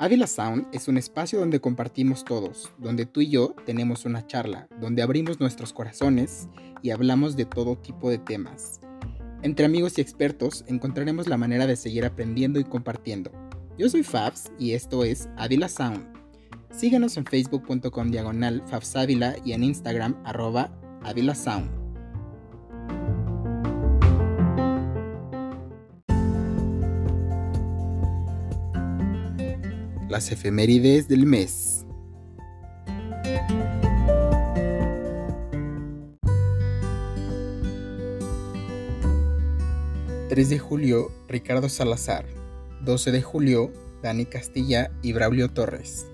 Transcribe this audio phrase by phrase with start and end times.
[0.00, 4.66] Ávila Sound es un espacio donde compartimos todos, donde tú y yo tenemos una charla,
[4.80, 6.48] donde abrimos nuestros corazones
[6.82, 8.80] y hablamos de todo tipo de temas.
[9.42, 13.30] Entre amigos y expertos encontraremos la manera de seguir aprendiendo y compartiendo.
[13.76, 16.06] Yo soy Fabs y esto es Ávila Sound.
[16.70, 20.72] Síguenos en facebook.com diagonal Fabsávila y en Instagram arroba
[21.02, 21.77] Ávila Sound.
[30.08, 31.84] Las efemérides del mes.
[40.30, 42.24] ...3 de julio, Ricardo Salazar...
[42.84, 46.06] ...12 de julio, Dani Castilla y Braulio Torres...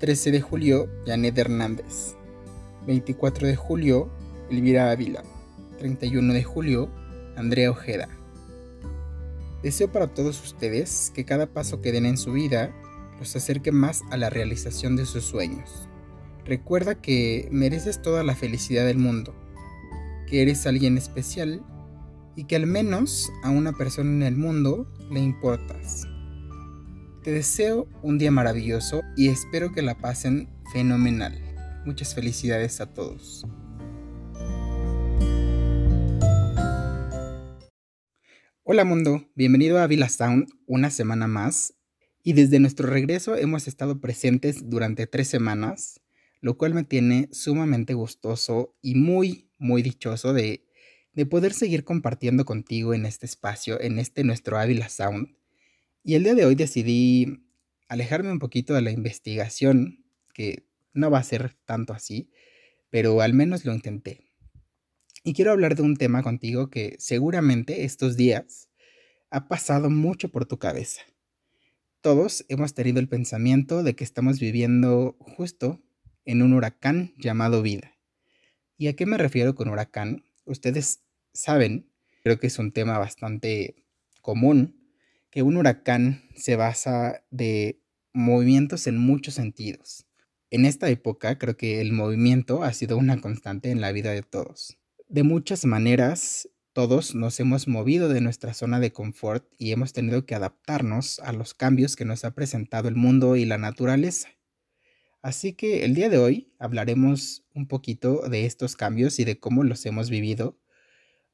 [0.00, 2.16] ...13 de julio, Janet Hernández...
[2.86, 4.10] ...24 de julio,
[4.50, 5.22] Elvira Ávila...
[5.80, 6.90] ...31 de julio,
[7.36, 8.08] Andrea Ojeda...
[9.62, 12.74] Deseo para todos ustedes que cada paso que den en su vida
[13.18, 15.88] los acerque más a la realización de sus sueños.
[16.44, 19.34] Recuerda que mereces toda la felicidad del mundo,
[20.26, 21.62] que eres alguien especial
[22.36, 26.06] y que al menos a una persona en el mundo le importas.
[27.22, 31.40] Te deseo un día maravilloso y espero que la pasen fenomenal.
[31.86, 33.46] Muchas felicidades a todos.
[38.62, 41.74] Hola mundo, bienvenido a Villa Sound una semana más
[42.24, 46.00] y desde nuestro regreso hemos estado presentes durante tres semanas,
[46.40, 50.64] lo cual me tiene sumamente gustoso y muy, muy dichoso de,
[51.12, 55.36] de poder seguir compartiendo contigo en este espacio, en este nuestro Ávila Sound.
[56.02, 57.44] Y el día de hoy decidí
[57.88, 62.30] alejarme un poquito de la investigación, que no va a ser tanto así,
[62.88, 64.30] pero al menos lo intenté.
[65.24, 68.70] Y quiero hablar de un tema contigo que seguramente estos días
[69.30, 71.02] ha pasado mucho por tu cabeza.
[72.04, 75.80] Todos hemos tenido el pensamiento de que estamos viviendo justo
[76.26, 77.94] en un huracán llamado vida.
[78.76, 80.22] ¿Y a qué me refiero con huracán?
[80.44, 81.00] Ustedes
[81.32, 81.90] saben,
[82.22, 83.86] creo que es un tema bastante
[84.20, 84.86] común,
[85.30, 87.80] que un huracán se basa de
[88.12, 90.06] movimientos en muchos sentidos.
[90.50, 94.20] En esta época creo que el movimiento ha sido una constante en la vida de
[94.20, 94.76] todos.
[95.08, 100.26] De muchas maneras todos nos hemos movido de nuestra zona de confort y hemos tenido
[100.26, 104.30] que adaptarnos a los cambios que nos ha presentado el mundo y la naturaleza.
[105.22, 109.62] Así que el día de hoy hablaremos un poquito de estos cambios y de cómo
[109.62, 110.58] los hemos vivido,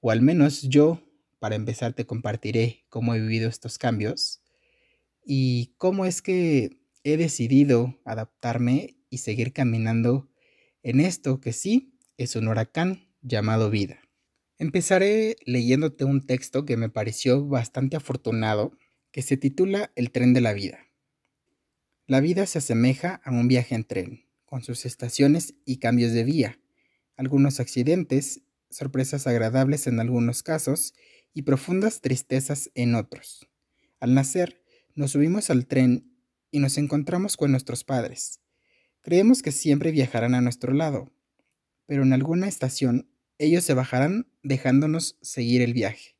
[0.01, 1.01] o al menos yo,
[1.39, 4.43] para empezar, te compartiré cómo he vivido estos cambios
[5.25, 10.31] y cómo es que he decidido adaptarme y seguir caminando
[10.83, 14.01] en esto que sí es un huracán llamado vida.
[14.61, 18.77] Empezaré leyéndote un texto que me pareció bastante afortunado,
[19.11, 20.81] que se titula El tren de la vida.
[22.07, 26.25] La vida se asemeja a un viaje en tren, con sus estaciones y cambios de
[26.25, 26.61] vía,
[27.17, 30.93] algunos accidentes, sorpresas agradables en algunos casos
[31.33, 33.49] y profundas tristezas en otros.
[33.99, 34.63] Al nacer,
[34.95, 36.13] nos subimos al tren
[36.51, 38.41] y nos encontramos con nuestros padres.
[39.01, 41.11] Creemos que siempre viajarán a nuestro lado,
[41.87, 46.15] pero en alguna estación ellos se bajarán dejándonos seguir el viaje.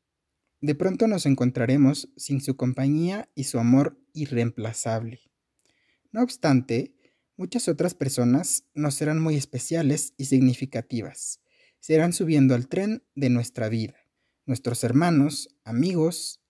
[0.59, 5.21] De pronto nos encontraremos sin su compañía y su amor irreemplazable.
[6.11, 6.95] No obstante,
[7.37, 11.41] muchas otras personas nos serán muy especiales y significativas.
[11.79, 13.97] Serán subiendo al tren de nuestra vida,
[14.47, 16.41] nuestros hermanos, amigos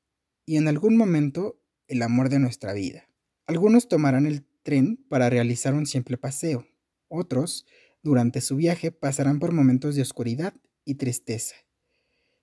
[0.45, 3.09] y en algún momento el amor de nuestra vida.
[3.45, 6.65] Algunos tomarán el tren para realizar un simple paseo,
[7.09, 7.65] otros
[8.03, 10.53] durante su viaje pasarán por momentos de oscuridad
[10.85, 11.56] y tristeza.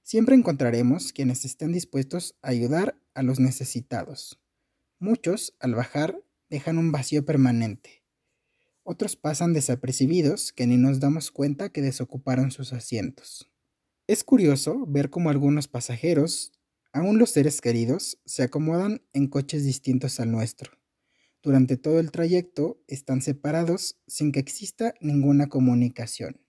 [0.03, 4.41] Siempre encontraremos quienes estén dispuestos a ayudar a los necesitados.
[4.99, 8.05] Muchos, al bajar, dejan un vacío permanente.
[8.85, 13.51] Otros pasan desapercibidos que ni nos damos cuenta que desocuparon sus asientos.
[14.07, 16.53] Es curioso ver cómo algunos pasajeros,
[16.93, 20.78] aún los seres queridos, se acomodan en coches distintos al nuestro
[21.43, 26.41] durante todo el trayecto están separados sin que exista ninguna comunicación,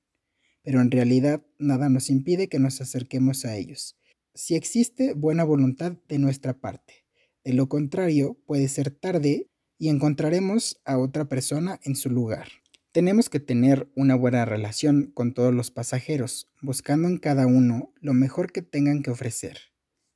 [0.63, 3.97] pero en realidad nada nos impide que nos acerquemos a ellos,
[4.33, 7.06] si existe buena voluntad de nuestra parte.
[7.44, 12.47] De lo contrario, puede ser tarde y encontraremos a otra persona en su lugar.
[12.92, 18.13] Tenemos que tener una buena relación con todos los pasajeros, buscando en cada uno lo
[18.13, 19.57] mejor que tengan que ofrecer.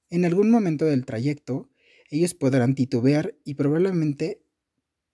[0.10, 1.70] En algún momento del trayecto,
[2.10, 4.43] ellos podrán titubear y probablemente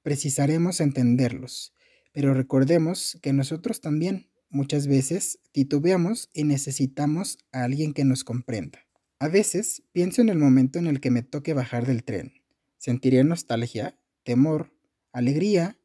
[0.01, 1.73] precisaremos entenderlos,
[2.11, 8.79] pero recordemos que nosotros también muchas veces titubeamos y necesitamos a alguien que nos comprenda.
[9.19, 12.33] A veces pienso en el momento en el que me toque bajar del tren.
[12.77, 14.73] Sentiré nostalgia, temor,
[15.11, 15.77] alegría,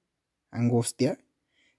[0.51, 1.19] angustia.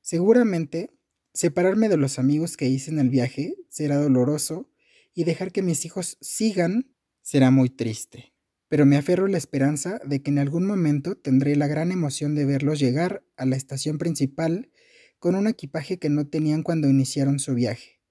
[0.02, 0.92] Seguramente,
[1.34, 4.70] separarme de los amigos que hice en el viaje será doloroso
[5.14, 8.35] y dejar que mis hijos sigan será muy triste.
[8.68, 12.36] Pero me aferro a la esperanza de que en algún momento tendré la gran emoción
[12.36, 14.72] de verlos llegar a la estación principal
[15.20, 18.02] con un equipaje que no tenían cuando iniciaron su viaje,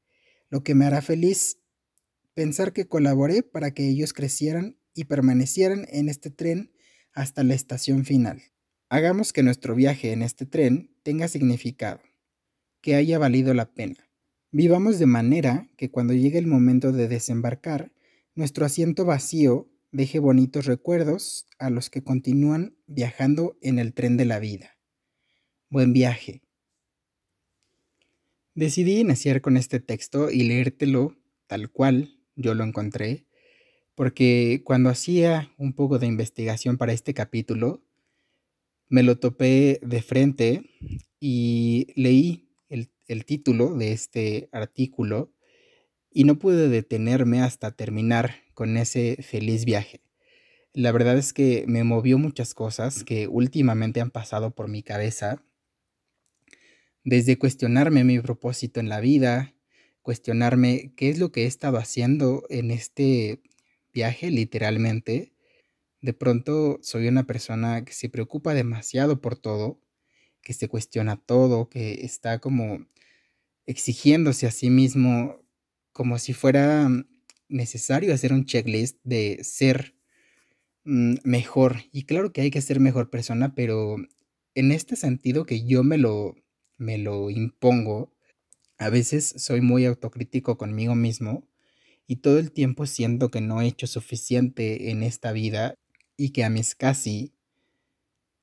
[0.51, 1.59] lo que me hará feliz
[2.35, 6.73] pensar que colaboré para que ellos crecieran y permanecieran en este tren
[7.13, 8.43] hasta la estación final.
[8.89, 12.01] Hagamos que nuestro viaje en este tren tenga significado,
[12.81, 14.09] que haya valido la pena.
[14.51, 17.93] Vivamos de manera que cuando llegue el momento de desembarcar,
[18.35, 24.25] nuestro asiento vacío deje bonitos recuerdos a los que continúan viajando en el tren de
[24.25, 24.77] la vida.
[25.71, 26.43] Buen viaje.
[28.57, 33.29] Decidí iniciar con este texto y leértelo tal cual yo lo encontré,
[33.95, 37.85] porque cuando hacía un poco de investigación para este capítulo,
[38.89, 40.71] me lo topé de frente
[41.21, 45.33] y leí el, el título de este artículo
[46.11, 50.01] y no pude detenerme hasta terminar con ese feliz viaje.
[50.73, 55.43] La verdad es que me movió muchas cosas que últimamente han pasado por mi cabeza,
[57.05, 59.55] desde cuestionarme mi propósito en la vida,
[60.03, 63.43] cuestionarme qué es lo que he estado haciendo en este
[63.93, 65.35] viaje literalmente.
[66.01, 69.81] De pronto soy una persona que se preocupa demasiado por todo,
[70.43, 72.87] que se cuestiona todo, que está como
[73.67, 75.41] exigiéndose a sí mismo
[75.93, 76.89] como si fuera
[77.55, 79.95] necesario hacer un checklist de ser
[80.85, 81.77] mm, mejor.
[81.93, 83.97] Y claro que hay que ser mejor persona, pero
[84.55, 86.35] en este sentido que yo me lo,
[86.77, 88.13] me lo impongo,
[88.77, 91.49] a veces soy muy autocrítico conmigo mismo
[92.07, 95.75] y todo el tiempo siento que no he hecho suficiente en esta vida
[96.17, 97.33] y que a mis casi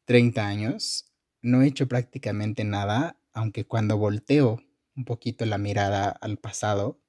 [0.06, 1.12] 30 años
[1.42, 4.62] no he hecho prácticamente nada, aunque cuando volteo
[4.96, 7.00] un poquito la mirada al pasado,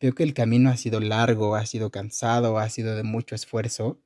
[0.00, 4.00] veo que el camino ha sido largo, ha sido cansado, ha sido de mucho esfuerzo.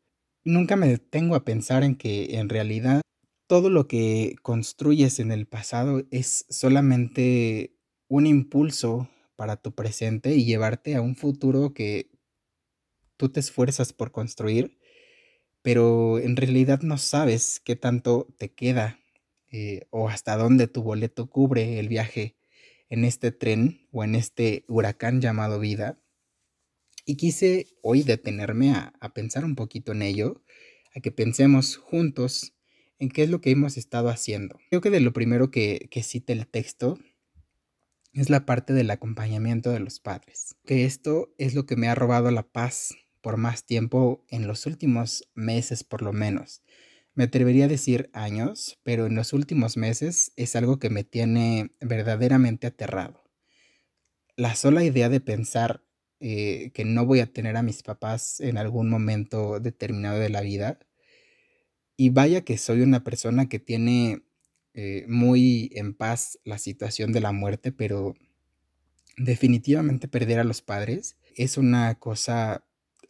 [0.45, 3.03] Nunca me detengo a pensar en que en realidad
[3.47, 7.75] todo lo que construyes en el pasado es solamente
[8.09, 12.11] un impulso para tu presente y llevarte a un futuro que
[13.17, 14.79] tú te esfuerzas por construir,
[15.63, 18.99] pero en realidad no sabes qué tanto te queda
[19.51, 22.37] eh, o hasta dónde tu boleto cubre el viaje
[22.91, 25.99] en este tren o en este huracán llamado vida.
[27.07, 30.45] Y quise hoy detenerme a, pensar un poquito en ello,
[30.95, 32.55] a que pensemos juntos
[32.99, 34.59] en qué es lo que hemos estado haciendo.
[34.69, 36.99] Creo que de lo primero que, que cita el texto
[38.13, 40.57] es la parte del acompañamiento de los padres.
[40.67, 44.67] Que esto es lo que me ha robado la paz por más tiempo en los
[44.67, 46.63] últimos meses por lo menos.
[47.21, 51.71] Me atrevería a decir años, pero en los últimos meses es algo que me tiene
[51.79, 53.23] verdaderamente aterrado.
[54.37, 55.85] La sola idea de pensar
[56.21, 60.41] eh, que no voy a tener a mis papás en algún momento determinado de la
[60.41, 60.79] vida.
[61.99, 64.23] Y vaya que soy una persona que tiene
[64.73, 68.15] eh, muy en paz la situación de la muerte, pero
[69.19, 72.65] definitivamente perder a los padres es una cosa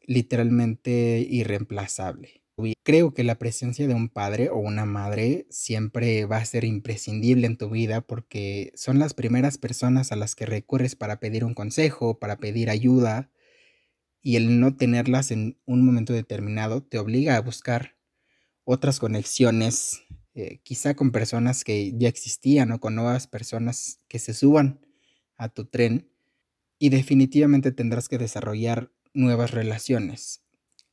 [0.05, 2.40] literalmente irreemplazable.
[2.83, 7.47] Creo que la presencia de un padre o una madre siempre va a ser imprescindible
[7.47, 11.55] en tu vida porque son las primeras personas a las que recurres para pedir un
[11.55, 13.31] consejo, para pedir ayuda,
[14.23, 17.97] y el no tenerlas en un momento determinado te obliga a buscar
[18.65, 20.03] otras conexiones
[20.35, 24.81] eh, quizá con personas que ya existían o con nuevas personas que se suban
[25.37, 26.09] a tu tren
[26.79, 30.43] y definitivamente tendrás que desarrollar nuevas relaciones.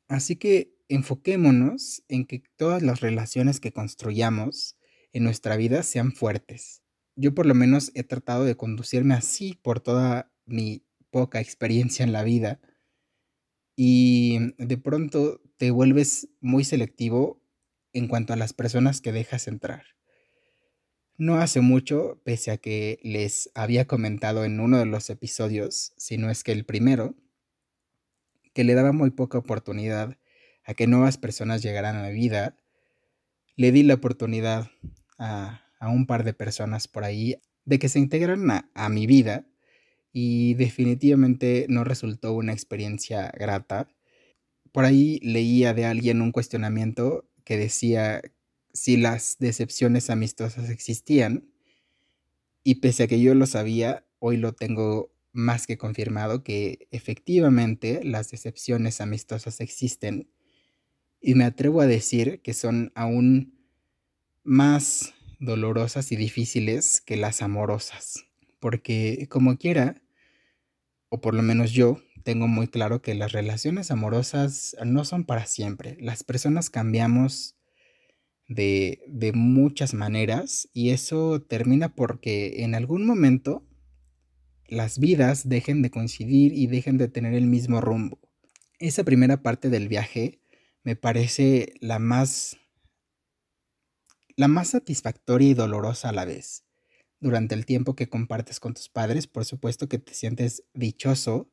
[0.08, 4.78] Así que enfoquémonos en que todas las relaciones que construyamos
[5.14, 6.82] en nuestra vida sean fuertes.
[7.16, 12.12] Yo por lo menos he tratado de conducirme así por toda mi poca experiencia en
[12.12, 12.60] la vida
[13.76, 17.42] y de pronto te vuelves muy selectivo
[17.94, 19.84] en cuanto a las personas que dejas entrar.
[21.18, 26.18] No hace mucho, pese a que les había comentado en uno de los episodios, si
[26.18, 27.16] no es que el primero,
[28.54, 30.18] que le daba muy poca oportunidad
[30.68, 32.58] a que nuevas personas llegaran a mi vida,
[33.56, 34.70] le di la oportunidad
[35.18, 39.48] a, un par de personas por ahí de que se integran a, a mi vida
[40.12, 43.88] y definitivamente no resultó una experiencia grata.
[44.72, 48.22] Por ahí leía de alguien un cuestionamiento que decía
[48.74, 51.50] si las decepciones amistosas existían
[52.64, 58.02] y pese a que yo lo sabía, hoy lo tengo más que confirmado que efectivamente
[58.04, 60.30] las decepciones amistosas existen
[61.22, 63.58] y me atrevo a decir que son aún
[64.44, 68.26] más dolorosas y difíciles que las amorosas,
[68.60, 70.02] porque como quiera,
[71.10, 75.46] o por lo menos yo, tengo muy claro que las relaciones amorosas no son para
[75.46, 75.98] siempre.
[76.02, 77.56] Las personas cambiamos
[78.50, 83.66] de, de muchas maneras y eso termina porque en algún momento
[84.68, 88.20] las vidas dejen de coincidir y dejen de tener el mismo rumbo.
[88.80, 90.42] Esa primera parte del viaje
[90.88, 92.56] me parece la más
[94.38, 96.64] la más satisfactoria y dolorosa a la vez.
[97.20, 101.52] Durante el tiempo que compartes con tus padres, por supuesto que te sientes dichoso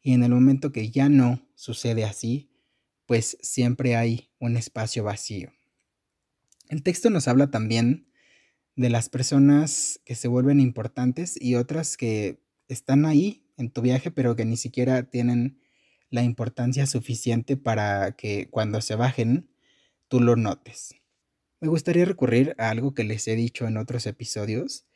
[0.00, 2.54] y en el momento que ya no sucede así,
[3.04, 5.52] pues siempre hay un espacio vacío.
[6.70, 8.10] El texto nos habla también
[8.76, 14.10] de las personas que se vuelven importantes y otras que están ahí en tu viaje,
[14.10, 15.59] pero que ni siquiera tienen
[16.10, 19.48] la importancia suficiente para que cuando se bajen
[20.08, 20.94] tú lo notes.
[21.60, 24.86] Me gustaría recurrir a algo que les he dicho en otros episodios,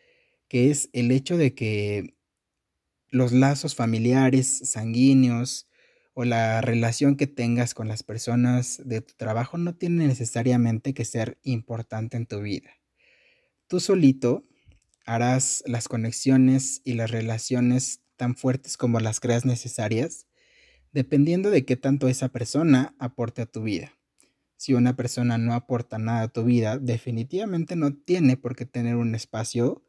[0.48, 2.16] que es el hecho de que
[3.10, 5.68] los lazos familiares, sanguíneos
[6.14, 11.04] o la relación que tengas con las personas de tu trabajo no tiene necesariamente que
[11.04, 12.70] ser importante en tu vida.
[13.68, 14.44] Tú solito
[15.06, 20.26] harás las conexiones y las relaciones tan fuertes como las creas necesarias,
[20.94, 23.92] dependiendo de qué tanto esa persona aporte a tu vida.
[24.56, 28.94] Si una persona no aporta nada a tu vida, definitivamente no tiene por qué tener
[28.94, 29.84] un espacio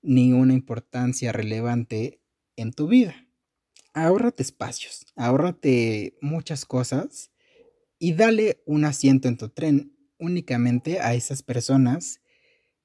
[0.00, 2.22] ni una importancia relevante
[2.54, 3.26] en tu vida.
[3.94, 7.32] Ahórrate espacios, ahórrate muchas cosas
[7.98, 12.20] y dale un asiento en tu tren únicamente a esas personas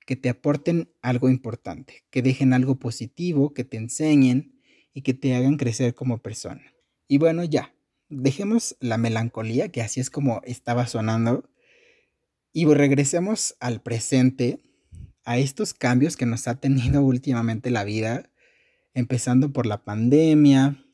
[0.08, 4.60] que te aporten algo importante, que dejen algo positivo, que te enseñen
[4.92, 6.64] y que te hagan crecer como persona.
[7.12, 7.74] Y bueno, ya,
[8.08, 11.50] dejemos la melancolía, que así es como estaba sonando,
[12.54, 14.62] y regresemos al presente,
[15.24, 18.30] a estos cambios que nos ha tenido últimamente la vida,
[18.94, 20.86] empezando por la pandemia,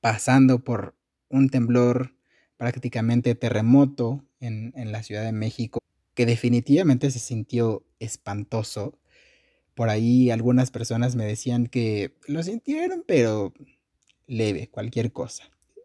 [0.00, 0.96] pasando por
[1.28, 2.14] un temblor
[2.56, 5.80] prácticamente terremoto en, en la Ciudad de México,
[6.14, 9.00] que definitivamente se sintió espantoso.
[9.74, 13.52] Por ahí algunas personas me decían que lo sintieron, pero
[14.26, 15.44] leve, cualquier cosa.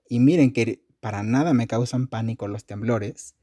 [0.09, 3.35] Y miren que para nada me causan pánico los temblores.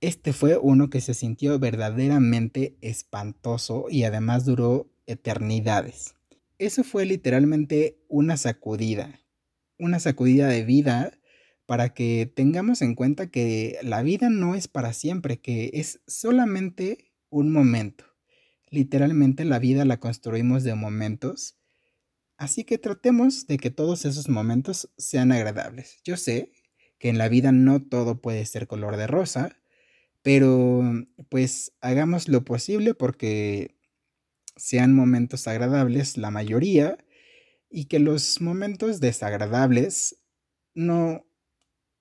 [0.00, 6.14] Este fue uno que se sintió verdaderamente espantoso y además duró eternidades.
[6.58, 9.20] Eso fue literalmente una sacudida,
[9.78, 11.12] una sacudida de vida
[11.66, 17.12] para que tengamos en cuenta que la vida no es para siempre, que es solamente
[17.30, 18.04] un momento.
[18.70, 21.58] Literalmente la vida la construimos de momentos,
[22.42, 26.00] así que tratemos de que todos esos momentos sean agradables.
[26.04, 26.50] Yo sé
[26.98, 29.56] que en la vida no todo puede ser color de rosa,
[30.22, 30.82] pero
[31.28, 33.76] pues hagamos lo posible porque
[34.56, 36.98] sean momentos agradables la mayoría
[37.70, 40.18] y que los momentos desagradables
[40.74, 41.24] no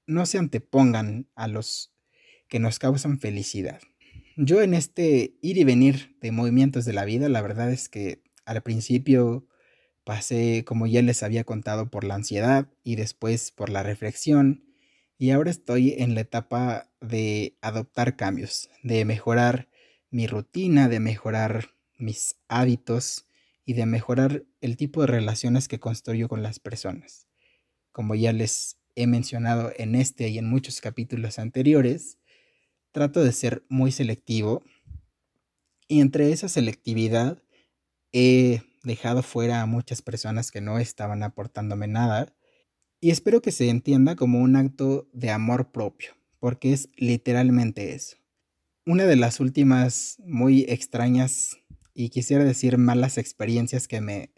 [0.07, 1.93] no se antepongan a los
[2.47, 3.79] que nos causan felicidad.
[4.37, 8.23] Yo en este ir y venir de movimientos de la vida, la verdad es que
[8.43, 9.47] al principio
[10.03, 14.71] pasé, como ya les había contado, por la ansiedad y después por la reflexión
[15.21, 19.69] y ahora estoy en la etapa de adoptar cambios, de mejorar
[20.09, 23.27] mi rutina, de mejorar mis hábitos
[23.63, 27.27] y de mejorar el tipo de relaciones que construyo con las personas.
[27.91, 32.17] Como ya les he mencionado en este y en muchos capítulos anteriores,
[32.91, 34.63] trato de ser muy selectivo
[35.87, 37.43] y entre esa selectividad
[38.11, 42.33] he dejado fuera a muchas personas que no estaban aportándome nada
[42.99, 48.17] y espero que se entienda como un acto de amor propio, porque es literalmente eso.
[48.85, 51.57] Una de las últimas muy extrañas
[51.95, 54.31] y quisiera decir malas experiencias que me,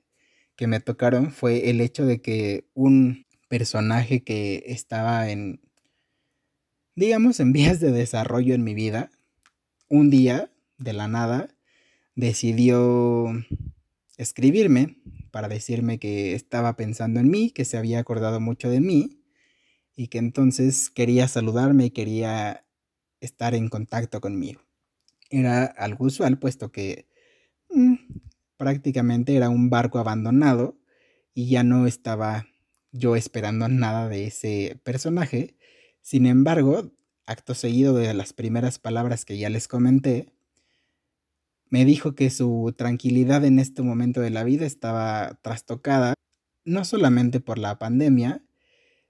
[0.56, 5.62] que me tocaron fue el hecho de que un personaje que estaba en,
[6.96, 9.12] digamos, en vías de desarrollo en mi vida,
[9.90, 11.50] un día, de la nada,
[12.16, 13.32] decidió
[14.18, 14.98] escribirme
[15.32, 19.24] para decirme que estaba pensando en mí, que se había acordado mucho de mí
[19.96, 22.66] y que entonces quería saludarme y quería
[23.22, 24.62] estar en contacto conmigo.
[25.30, 27.08] Era algo usual, puesto que
[27.70, 27.96] mm,
[28.58, 30.78] prácticamente era un barco abandonado
[31.34, 32.48] y ya no estaba
[32.92, 35.58] yo esperando nada de ese personaje.
[36.02, 36.92] Sin embargo,
[37.26, 40.34] acto seguido de las primeras palabras que ya les comenté,
[41.74, 46.14] me dijo que su tranquilidad en este momento de la vida estaba trastocada
[46.66, 48.46] no solamente por la pandemia,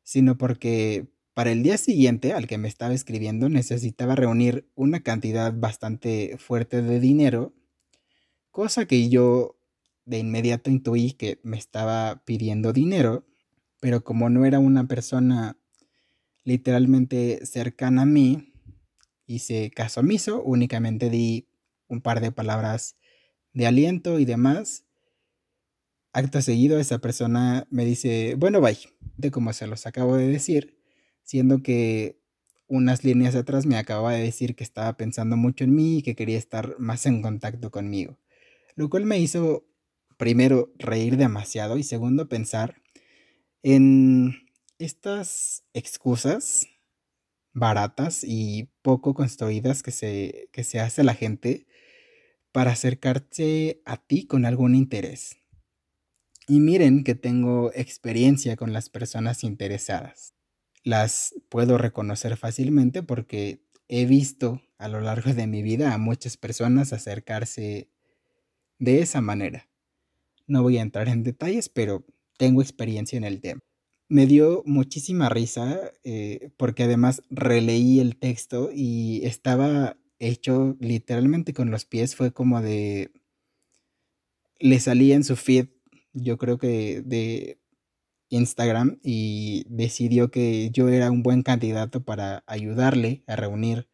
[0.01, 5.53] sino porque para el día siguiente al que me estaba escribiendo necesitaba reunir una cantidad
[5.53, 7.53] bastante fuerte de dinero,
[8.50, 9.60] cosa que yo
[10.05, 13.25] de inmediato intuí que me estaba pidiendo dinero,
[13.82, 15.58] pero como no era una persona
[16.46, 18.53] literalmente cercana a mí,
[19.25, 21.50] hice caso omiso, únicamente di
[21.93, 22.97] un par de palabras
[23.53, 24.85] de aliento y demás.
[26.12, 28.77] Acto seguido, esa persona me dice, bueno, bye,
[29.17, 30.77] de como se los acabo de decir,
[31.23, 32.19] siendo que
[32.67, 36.15] unas líneas atrás me acababa de decir que estaba pensando mucho en mí y que
[36.15, 38.19] quería estar más en contacto conmigo.
[38.75, 39.65] Lo cual me hizo,
[40.17, 42.81] primero, reír demasiado y segundo, pensar
[43.62, 44.35] en
[44.77, 46.67] estas excusas
[47.53, 51.67] baratas y poco construidas que se, que se hace la gente
[52.53, 55.36] para acercarse a ti con algún interés.
[56.48, 60.36] Y miren que tengo experiencia con las personas interesadas.
[60.83, 66.38] Las puedo reconocer fácilmente porque he visto a lo largo de mi vida a muchas
[66.38, 67.89] personas acercarse
[68.77, 69.69] de esa manera.
[70.45, 72.05] No voy a entrar en detalles, pero
[72.38, 73.62] tengo experiencia en el tema.
[74.10, 81.71] Me dio muchísima risa eh, porque además releí el texto y estaba hecho literalmente con
[81.71, 83.11] los pies, fue como de...
[84.59, 85.67] Le salía en su feed,
[86.13, 87.59] yo creo que de
[88.29, 93.89] Instagram, y decidió que yo era un buen candidato para ayudarle a reunir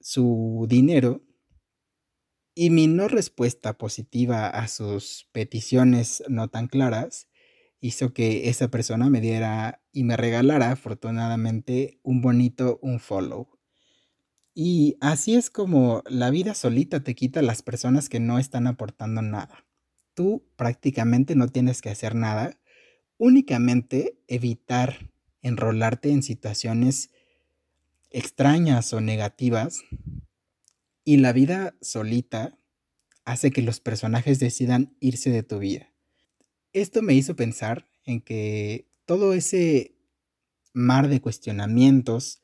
[0.00, 1.22] su dinero.
[2.54, 7.28] Y mi no respuesta positiva a sus peticiones no tan claras
[7.80, 13.53] hizo que esa persona me diera y me regalara afortunadamente un bonito un follow.
[14.54, 18.68] Y así es como la vida solita te quita a las personas que no están
[18.68, 19.66] aportando nada.
[20.14, 22.56] Tú prácticamente no tienes que hacer nada,
[23.18, 25.10] únicamente evitar
[25.42, 27.10] enrolarte en situaciones
[28.10, 29.82] extrañas o negativas
[31.04, 32.56] y la vida solita
[33.24, 35.92] hace que los personajes decidan irse de tu vida.
[36.72, 39.96] Esto me hizo pensar en que todo ese
[40.72, 42.42] mar de cuestionamientos,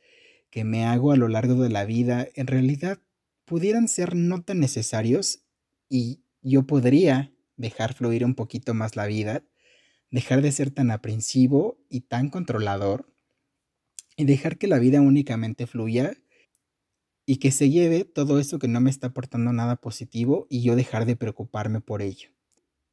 [0.50, 2.98] que me hago a lo largo de la vida en realidad
[3.44, 5.44] pudieran ser no tan necesarios
[5.88, 9.44] y yo podría dejar fluir un poquito más la vida,
[10.10, 13.12] dejar de ser tan aprensivo y tan controlador
[14.16, 16.12] y dejar que la vida únicamente fluya
[17.26, 20.74] y que se lleve todo eso que no me está aportando nada positivo y yo
[20.74, 22.30] dejar de preocuparme por ello.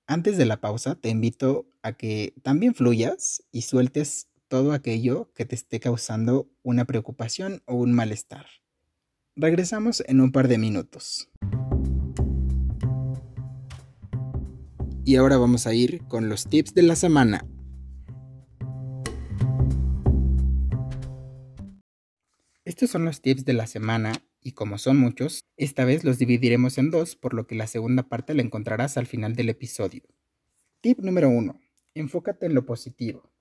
[0.06, 5.46] Antes de la pausa te invito a que también fluyas y sueltes todo aquello que
[5.46, 8.48] te esté causando una preocupación o un malestar.
[9.36, 11.30] Regresamos en un par de minutos.
[15.04, 17.46] Y ahora vamos a ir con los tips de la semana.
[22.66, 26.78] Estos son los tips de la semana y como son muchos, esta vez los dividiremos
[26.78, 30.04] en dos, por lo que la segunda parte la encontrarás al final del episodio.
[30.82, 31.60] Tip número 1.
[31.96, 33.32] Enfócate en lo positivo.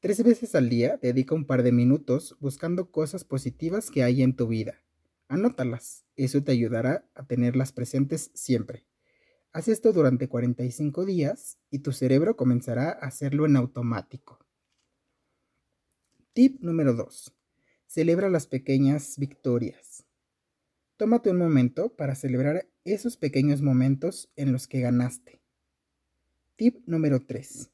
[0.00, 4.36] Tres veces al día dedica un par de minutos buscando cosas positivas que hay en
[4.36, 4.84] tu vida.
[5.26, 8.86] Anótalas, eso te ayudará a tenerlas presentes siempre.
[9.50, 14.38] Haz esto durante 45 días y tu cerebro comenzará a hacerlo en automático.
[16.32, 17.34] Tip número 2.
[17.88, 20.04] Celebra las pequeñas victorias.
[20.96, 25.40] Tómate un momento para celebrar esos pequeños momentos en los que ganaste.
[26.54, 27.70] Tip número 3.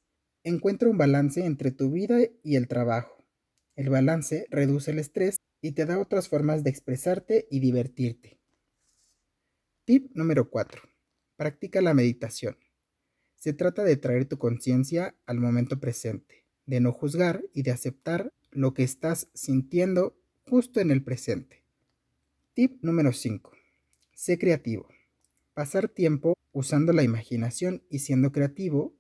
[0.47, 3.25] Encuentra un balance entre tu vida y el trabajo.
[3.77, 8.39] El balance reduce el estrés y te da otras formas de expresarte y divertirte.
[9.87, 10.83] Tip número 4.
[11.37, 12.59] Practica la meditación.
[13.37, 18.31] Se trata de traer tu conciencia al momento presente, de no juzgar y de aceptar
[18.51, 20.15] lo que estás sintiendo
[20.47, 21.65] justo en el presente.
[22.53, 23.51] Tip número 5.
[24.13, 24.89] Sé creativo.
[25.55, 28.95] Pasar tiempo usando la imaginación y siendo creativo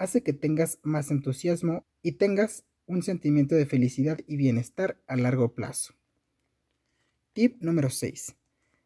[0.00, 5.54] hace que tengas más entusiasmo y tengas un sentimiento de felicidad y bienestar a largo
[5.54, 5.94] plazo.
[7.34, 8.34] Tip número 6.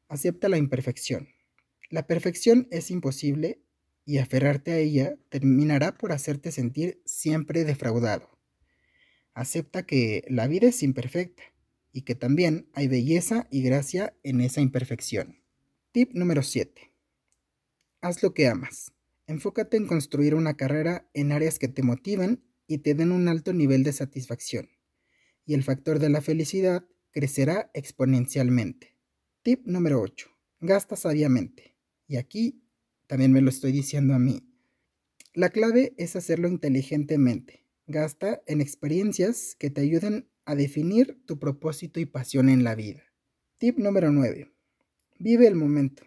[0.09, 1.29] Acepta la imperfección.
[1.88, 3.62] La perfección es imposible
[4.05, 8.37] y aferrarte a ella terminará por hacerte sentir siempre defraudado.
[9.35, 11.44] Acepta que la vida es imperfecta
[11.92, 15.38] y que también hay belleza y gracia en esa imperfección.
[15.92, 16.90] Tip número 7.
[18.00, 18.90] Haz lo que amas.
[19.26, 23.52] Enfócate en construir una carrera en áreas que te motiven y te den un alto
[23.52, 24.68] nivel de satisfacción,
[25.46, 28.96] y el factor de la felicidad crecerá exponencialmente.
[29.42, 30.28] Tip número 8.
[30.60, 31.76] Gasta sabiamente.
[32.06, 32.62] Y aquí
[33.06, 34.42] también me lo estoy diciendo a mí.
[35.32, 37.66] La clave es hacerlo inteligentemente.
[37.87, 43.02] Gasta en experiencias que te ayuden a definir tu propósito y pasión en la vida.
[43.58, 44.52] Tip número 9.
[45.18, 46.02] Vive el momento.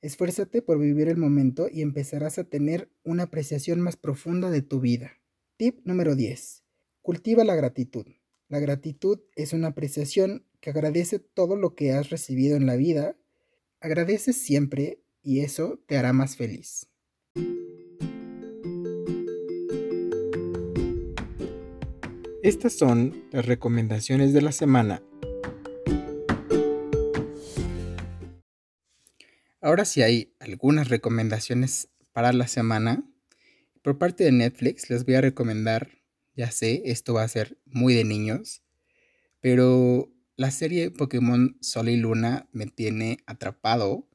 [0.00, 4.78] Esfuérzate por vivir el momento y empezarás a tener una apreciación más profunda de tu
[4.78, 5.14] vida.
[5.56, 6.62] Tip número 10.
[7.02, 8.06] Cultiva la gratitud.
[8.48, 13.16] La gratitud es una apreciación que agradece todo lo que has recibido en la vida.
[13.80, 16.88] Agradece siempre y eso te hará más feliz.
[22.44, 25.02] Estas son las recomendaciones de la semana.
[29.68, 33.04] Ahora sí hay algunas recomendaciones para la semana.
[33.82, 35.90] Por parte de Netflix les voy a recomendar,
[36.34, 38.62] ya sé, esto va a ser muy de niños,
[39.40, 44.08] pero la serie Pokémon Sol y Luna me tiene atrapado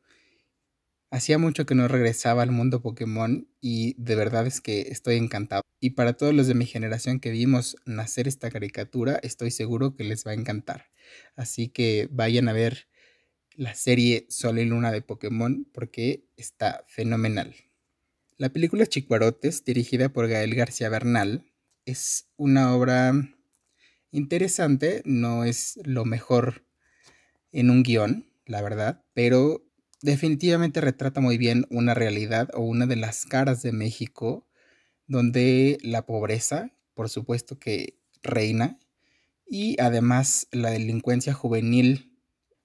[1.13, 5.61] Hacía mucho que no regresaba al mundo Pokémon y de verdad es que estoy encantado.
[5.79, 10.05] Y para todos los de mi generación que vimos nacer esta caricatura, estoy seguro que
[10.05, 10.87] les va a encantar.
[11.35, 12.87] Así que vayan a ver
[13.55, 17.55] la serie Sol y Luna de Pokémon porque está fenomenal.
[18.37, 21.45] La película Chicuarotes, dirigida por Gael García Bernal,
[21.85, 23.13] es una obra
[24.11, 26.65] interesante, no es lo mejor
[27.51, 29.65] en un guion, la verdad, pero
[30.01, 34.47] definitivamente retrata muy bien una realidad o una de las caras de México
[35.07, 38.79] donde la pobreza, por supuesto que reina,
[39.47, 42.12] y además la delincuencia juvenil,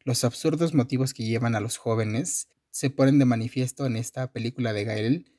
[0.04, 4.72] los absurdos motivos que llevan a los jóvenes, se ponen de manifiesto en esta película
[4.72, 5.32] de Gael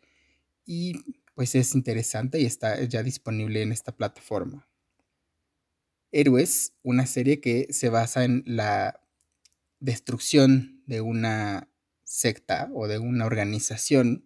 [0.65, 4.67] y pues es interesante y está ya disponible en esta plataforma.
[6.12, 9.00] Héroes, una serie que se basa en la
[9.80, 11.69] destrucción de una
[12.04, 14.26] secta o de una organización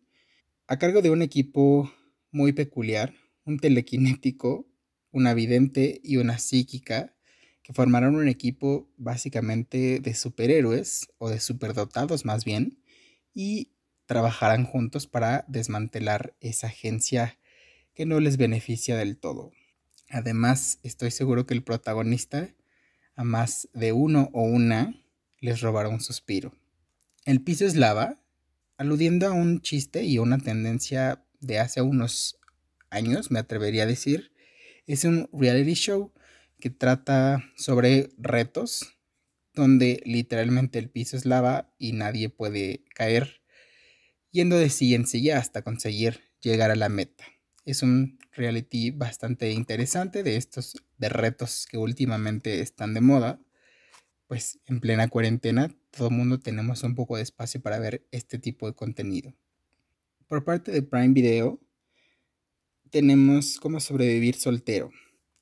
[0.68, 1.94] a cargo de un equipo
[2.32, 3.14] muy peculiar,
[3.46, 4.68] un telequinético,
[5.12, 7.16] una vidente y una psíquica,
[7.64, 12.84] que formarán un equipo básicamente de superhéroes o de superdotados más bien,
[13.34, 13.72] y
[14.06, 17.40] trabajarán juntos para desmantelar esa agencia
[17.96, 19.52] que no les beneficia del todo.
[20.10, 22.54] Además, estoy seguro que el protagonista,
[23.16, 25.02] a más de uno o una,
[25.40, 26.54] les robará un suspiro.
[27.26, 28.22] El piso es lava,
[28.78, 32.40] aludiendo a un chiste y una tendencia de hace unos
[32.90, 34.34] años, me atrevería a decir.
[34.86, 36.12] Es un reality show
[36.64, 38.96] que trata sobre retos
[39.54, 43.42] donde literalmente el piso es lava y nadie puede caer
[44.32, 47.26] yendo de silla en silla hasta conseguir llegar a la meta.
[47.66, 53.42] Es un reality bastante interesante de estos de retos que últimamente están de moda
[54.28, 58.40] pues en plena cuarentena todo el mundo tenemos un poco de espacio para ver este
[58.40, 59.36] tipo de contenido.
[60.30, 61.60] Por parte de Prime Video
[62.90, 64.92] tenemos Cómo sobrevivir soltero,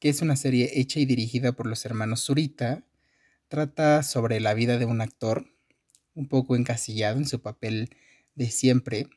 [0.02, 2.84] que es una serie hecha y dirigida por los hermanos Zurita.
[3.48, 5.46] Trata sobre la vida de un actor
[6.16, 7.96] un poco encasillado en su papel
[8.34, 9.08] de siempre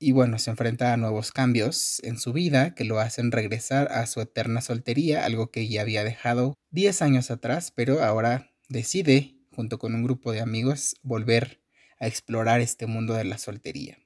[0.00, 4.06] y bueno, se enfrenta a nuevos cambios en su vida que lo hacen regresar a
[4.06, 9.78] su eterna soltería, algo que ya había dejado 10 años atrás, pero ahora decide, junto
[9.78, 11.60] con un grupo de amigos, volver
[12.00, 13.98] a explorar este mundo de la soltería.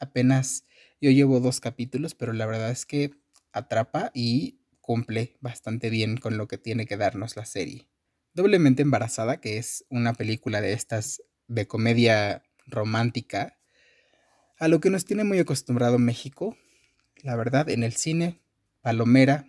[0.00, 0.64] Apenas
[1.00, 3.12] yo llevo dos capítulos, pero la verdad es que
[3.52, 4.59] atrapa y
[4.90, 7.86] cumple bastante bien con lo que tiene que darnos la serie.
[8.34, 13.56] Doblemente embarazada, que es una película de estas de comedia romántica,
[14.58, 16.56] a lo que nos tiene muy acostumbrado México,
[17.22, 18.40] la verdad, en el cine,
[18.80, 19.48] Palomera,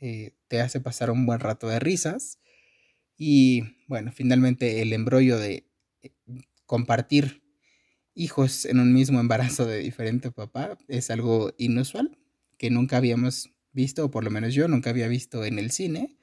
[0.00, 2.38] eh, te hace pasar un buen rato de risas
[3.18, 5.68] y bueno, finalmente el embrollo de
[6.00, 6.14] eh,
[6.64, 7.42] compartir
[8.14, 12.16] hijos en un mismo embarazo de diferente papá es algo inusual
[12.56, 16.16] que nunca habíamos visto, o por lo menos yo nunca había visto en el cine.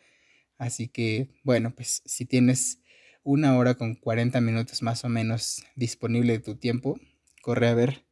[0.57, 2.79] Así que, bueno, pues si tienes
[3.23, 6.99] una hora con 40 minutos más o menos disponible de tu tiempo,
[7.41, 8.05] corre a ver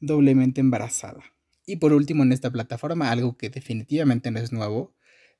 [0.00, 1.22] doblemente embarazada.
[1.66, 4.94] Y por último, en esta plataforma, algo que definitivamente no es nuevo,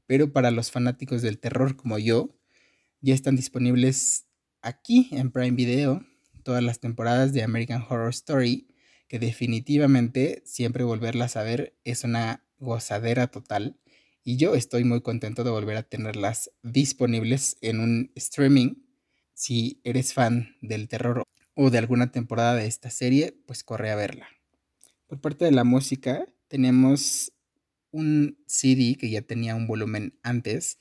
[0.07, 2.37] pero para los fanáticos del terror como yo,
[3.01, 4.27] ya están disponibles
[4.63, 6.05] aquí en Prime Video
[6.47, 8.69] todas las temporadas de American Horror Story,
[9.09, 13.79] que definitivamente siempre volverlas a ver es una gozadera total.
[14.25, 18.75] Y yo estoy muy contento de volver a tenerlas disponibles en un streaming.
[19.35, 21.23] Si eres fan del terror
[21.55, 24.29] o de alguna temporada de esta serie, pues corre a verla.
[25.07, 27.33] Por parte de la música, tenemos
[27.93, 30.79] un CD que ya tenía un volumen antes,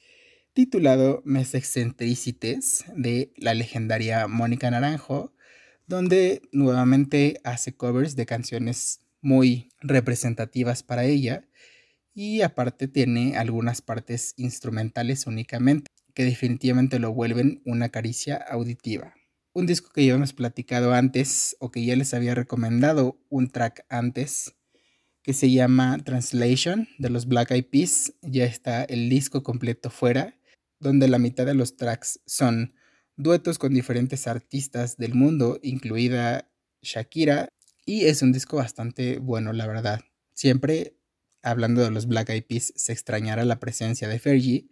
[0.53, 5.33] titulado Mes Excentricites de la legendaria Mónica Naranjo,
[5.87, 11.47] donde nuevamente hace covers de canciones muy representativas para ella
[12.13, 19.13] y aparte tiene algunas partes instrumentales únicamente que definitivamente lo vuelven una caricia auditiva.
[19.53, 23.85] Un disco que ya hemos platicado antes o que ya les había recomendado un track
[23.89, 24.55] antes
[25.21, 28.13] que se llama Translation de los Black Eyed Peas.
[28.21, 30.39] Ya está el disco completo fuera,
[30.79, 32.75] donde la mitad de los tracks son
[33.17, 36.51] duetos con diferentes artistas del mundo, incluida
[36.81, 37.47] Shakira,
[37.85, 40.01] y es un disco bastante bueno, la verdad.
[40.33, 40.97] Siempre
[41.41, 44.67] hablando de los Black Eyed Peas se extrañará la presencia de Fergie,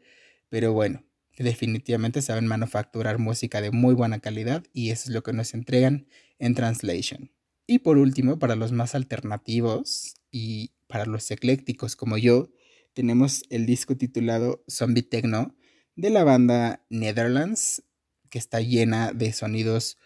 [0.49, 1.03] pero bueno,
[1.37, 6.07] definitivamente saben manufacturar música de muy buena calidad y eso es lo que nos entregan
[6.39, 7.31] en Translation.
[7.65, 12.49] Y por último, para los más alternativos y para los eclécticos como yo,
[12.93, 15.55] tenemos el disco titulado Zombie Techno
[15.95, 17.83] de la banda Netherlands,
[18.29, 19.97] que está llena de sonidos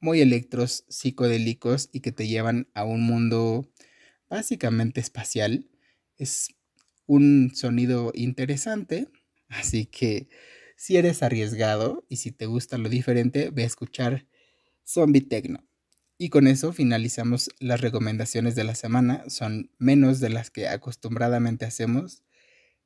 [0.00, 3.68] muy electros, psicodélicos y que te llevan a un mundo
[4.28, 5.68] básicamente espacial.
[6.16, 6.48] Es
[7.06, 9.08] un sonido interesante,
[9.48, 10.28] así que
[10.76, 14.26] si eres arriesgado y si te gusta lo diferente, ve a escuchar
[14.86, 15.64] Zombie Techno.
[16.16, 19.24] Y con eso finalizamos las recomendaciones de la semana.
[19.28, 22.22] Son menos de las que acostumbradamente hacemos,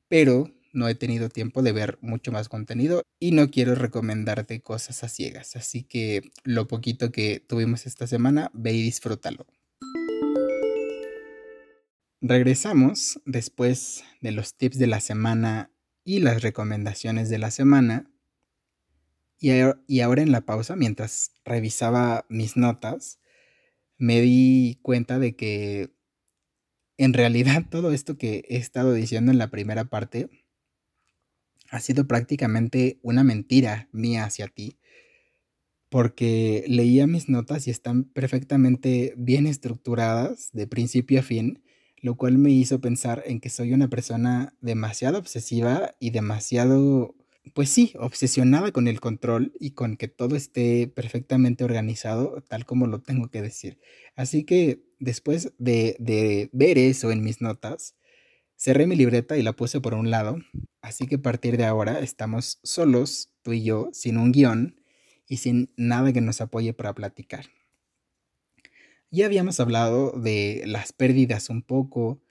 [0.07, 5.03] pero no he tenido tiempo de ver mucho más contenido y no quiero recomendarte cosas
[5.03, 5.55] a ciegas.
[5.55, 9.47] Así que lo poquito que tuvimos esta semana, ve y disfrútalo.
[12.21, 15.71] Regresamos después de los tips de la semana
[16.03, 18.11] y las recomendaciones de la semana.
[19.37, 23.19] Y, ahora en la pausa, mientras revisaba mis notas,
[23.97, 25.93] me di cuenta de que
[26.97, 30.44] en realidad todo esto que he estado diciendo en la primera parte
[31.69, 34.77] ha sido prácticamente una mentira mía hacia ti,
[35.89, 41.63] porque leía mis notas y están perfectamente bien estructuradas de principio a fin,
[42.01, 47.15] lo cual me hizo pensar en que soy una persona demasiado obsesiva y demasiado,
[47.53, 52.87] pues sí, obsesionada con el control y con que todo esté perfectamente organizado tal como
[52.87, 53.79] lo tengo que decir.
[54.15, 57.95] Así que después de, de ver eso en mis notas,
[58.65, 60.39] cerré mi libreta y la puse por un lado,
[60.81, 64.81] así que a partir de ahora estamos solos, tú y yo, sin un guion
[65.27, 67.45] y sin nada que nos apoye para platicar.
[69.11, 72.23] Ya habíamos hablado de las pérdidas un poco,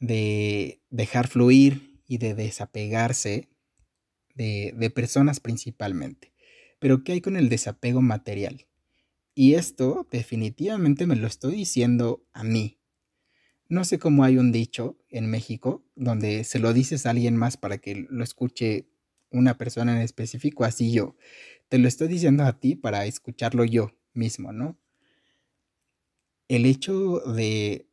[0.00, 3.48] de dejar fluir y de desapegarse
[4.34, 6.32] de, de personas principalmente.
[6.80, 8.66] Pero ¿qué hay con el desapego material?
[9.32, 12.77] Y esto definitivamente me lo estoy diciendo a mí.
[13.68, 17.56] No sé cómo hay un dicho en México donde se lo dices a alguien más
[17.56, 18.88] para que lo escuche
[19.30, 21.16] una persona en específico, así yo.
[21.68, 24.78] Te lo estoy diciendo a ti para escucharlo yo mismo, ¿no?
[26.48, 27.86] el hecho de,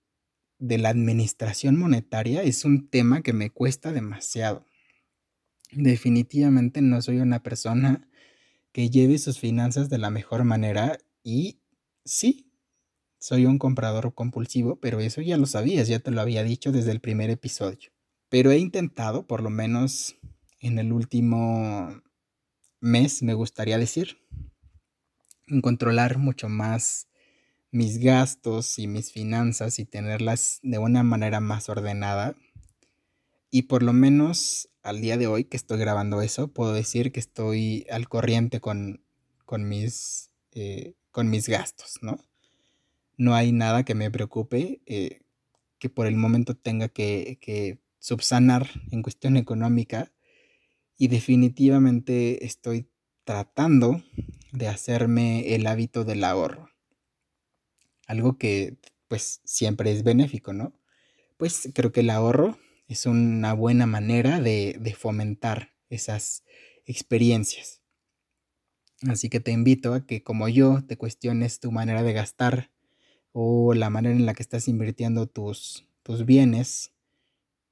[0.60, 4.66] la administración monetaria es un tema que me cuesta demasiado.
[5.72, 8.08] Definitivamente no soy una persona
[8.72, 11.60] que lleve sus finanzas de la mejor manera y
[12.06, 12.45] sí,
[13.20, 16.92] soy un comprador compulsivo, pero eso ya lo sabías, ya te lo había dicho desde
[16.92, 17.92] el primer episodio.
[18.30, 20.16] Pero he intentado, por lo menos
[20.60, 22.02] en el último
[22.80, 24.18] mes, me gustaría decir,
[25.62, 27.08] controlar mucho más
[27.72, 32.36] mis gastos y mis finanzas y tenerlas de una manera más ordenada.
[33.52, 37.20] Y por lo menos al día de hoy que estoy grabando eso, puedo decir que
[37.20, 39.04] estoy al corriente con,
[39.46, 42.18] con, mis, eh, con mis gastos, ¿no?
[43.18, 45.22] No hay nada que me preocupe eh,
[45.80, 50.12] que por el momento tenga que, que subsanar en cuestión económica
[50.98, 52.90] y definitivamente estoy
[53.24, 54.04] tratando
[54.52, 56.70] de hacerme el hábito del ahorro
[58.08, 60.74] algo que pues siempre es benéfico, ¿no?
[61.38, 66.44] Pues creo que el ahorro es una buena manera de, fomentar esas
[66.86, 67.82] experiencias.
[69.08, 72.72] Así que te invito a que como yo te cuestiones tu manera de gastar
[73.38, 76.94] o la manera en la que estás invirtiendo tus, tus bienes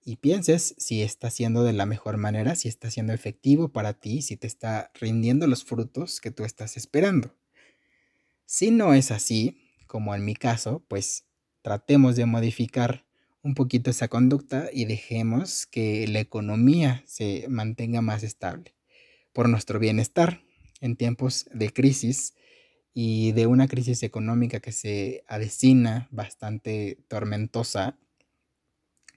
[0.03, 4.21] y pienses si está siendo de la mejor manera, si está siendo efectivo para ti,
[4.21, 7.33] si te está rindiendo los frutos que tú estás esperando.
[8.45, 11.23] Si no es así, como en mi caso, pues
[11.61, 13.05] tratemos de modificar
[13.41, 18.75] un poquito esa conducta y dejemos que la economía se mantenga más estable
[19.31, 20.43] por nuestro bienestar
[20.81, 22.33] en tiempos de crisis
[22.93, 27.97] y de una crisis económica que se avecina bastante tormentosa,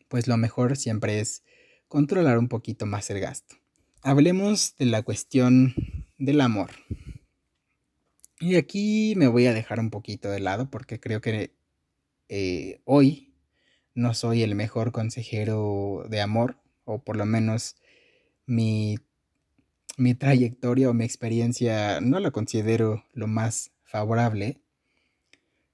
[0.08, 1.42] pues lo mejor siempre es
[1.88, 3.56] controlar un poquito más el gasto.
[4.02, 5.74] Hablemos de la cuestión
[6.18, 6.70] del amor.
[8.38, 11.54] Y aquí me voy a dejar un poquito de lado porque creo que
[12.28, 13.34] eh, hoy
[13.94, 17.76] no soy el mejor consejero de amor, o por lo menos
[18.44, 18.98] mi,
[19.96, 24.60] mi trayectoria o mi experiencia no la considero lo más favorable.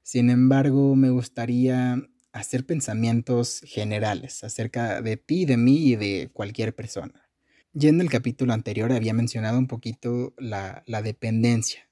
[0.03, 2.01] Sin embargo, me gustaría
[2.33, 7.29] hacer pensamientos generales acerca de ti, de mí y de cualquier persona.
[7.73, 11.89] Ya en el capítulo anterior había mencionado un poquito la, la dependencia.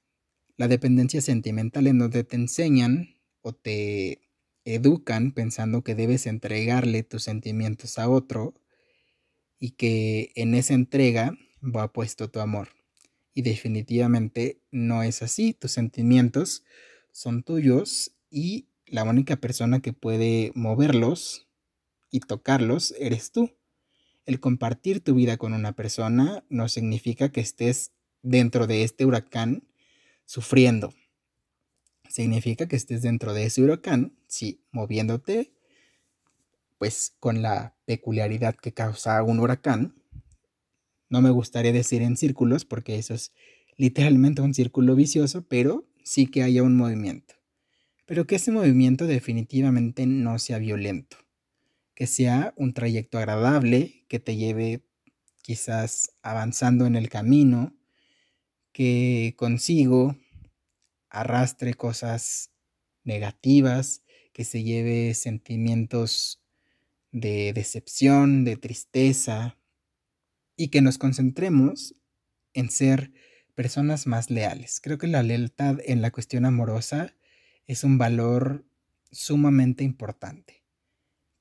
[0.57, 4.21] La dependencia sentimental en donde te enseñan o te
[4.63, 8.53] educan pensando que debes entregarle tus sentimientos a otro
[9.59, 12.69] y que en esa entrega va puesto tu amor.
[13.33, 15.53] Y definitivamente no es así.
[15.53, 16.63] Tus sentimientos
[17.11, 21.47] son tuyos y la única persona que puede moverlos
[22.09, 23.51] y tocarlos eres tú.
[24.25, 29.63] El compartir tu vida con una persona no significa que estés dentro de este huracán
[30.25, 30.93] sufriendo.
[32.09, 35.53] Significa que estés dentro de ese huracán, sí, moviéndote,
[36.77, 40.00] pues con la peculiaridad que causa un huracán.
[41.11, 43.33] No me gustaría decir en círculos porque eso es
[43.75, 47.35] literalmente un círculo vicioso, pero sí que haya un movimiento.
[48.05, 51.17] Pero que ese movimiento definitivamente no sea violento,
[51.95, 54.85] que sea un trayecto agradable, que te lleve
[55.41, 57.75] quizás avanzando en el camino,
[58.71, 60.15] que consigo
[61.09, 62.51] arrastre cosas
[63.03, 66.41] negativas, que se lleve sentimientos
[67.11, 69.57] de decepción, de tristeza,
[70.61, 71.95] y que nos concentremos
[72.53, 73.11] en ser
[73.55, 74.79] personas más leales.
[74.79, 77.15] Creo que la lealtad en la cuestión amorosa
[77.65, 78.63] es un valor
[79.11, 80.63] sumamente importante.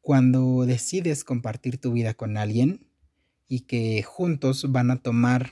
[0.00, 2.88] Cuando decides compartir tu vida con alguien
[3.46, 5.50] y que juntos van a tomar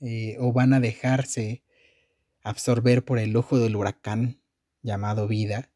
[0.00, 1.64] eh, o van a dejarse
[2.44, 4.40] absorber por el ojo del huracán
[4.82, 5.72] llamado vida,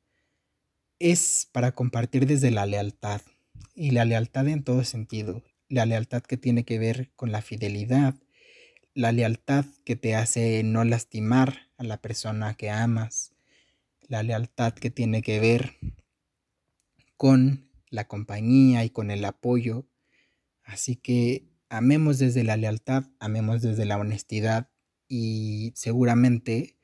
[1.01, 3.23] es para compartir desde la lealtad
[3.75, 8.15] y la lealtad en todo sentido, la lealtad que tiene que ver con la fidelidad,
[8.95, 13.33] la lealtad que te hace no lastimar a la persona que amas,
[14.09, 15.77] la lealtad que tiene que ver
[17.17, 19.87] con la compañía y con el apoyo.
[20.65, 24.69] Así que amemos desde la lealtad, amemos desde la honestidad
[25.09, 26.77] y seguramente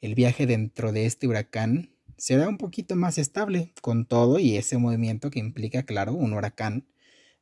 [0.00, 4.78] el viaje dentro de este huracán será un poquito más estable con todo y ese
[4.78, 6.86] movimiento que implica, claro, un huracán,